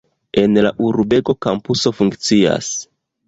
En 0.43 0.55
la 0.67 0.71
urbego 0.85 1.35
kampuso 1.47 1.93
funkcias. 1.99 2.73